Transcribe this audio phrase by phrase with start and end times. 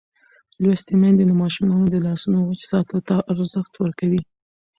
[0.61, 4.21] لوستې میندې د ماشومانو د لاسونو وچ ساتلو ته ارزښت ورکوي.